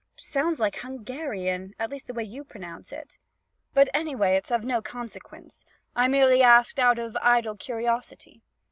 'Sounds 0.17 0.59
like 0.59 0.77
Hungarian 0.77 1.75
at 1.77 1.91
least 1.91 2.07
the 2.07 2.13
way 2.15 2.23
you 2.23 2.43
pronounce 2.43 2.91
it. 2.91 3.19
But 3.75 3.87
anyway 3.93 4.31
it's 4.35 4.49
of 4.49 4.63
no 4.63 4.81
consequence; 4.81 5.63
I 5.95 6.07
merely 6.07 6.41
asked 6.41 6.79
out 6.79 6.97
of 6.97 7.15
idle 7.21 7.55
curiosity. 7.55 8.41